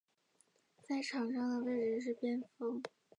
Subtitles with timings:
[0.81, 2.81] 在场上的位置是边锋。